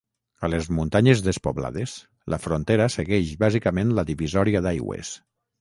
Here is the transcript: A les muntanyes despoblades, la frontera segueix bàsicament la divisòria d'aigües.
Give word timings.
A 0.45 0.47
les 0.53 0.69
muntanyes 0.77 1.21
despoblades, 1.27 1.93
la 2.35 2.41
frontera 2.45 2.89
segueix 2.97 3.37
bàsicament 3.47 3.95
la 4.01 4.09
divisòria 4.13 4.65
d'aigües. 4.69 5.17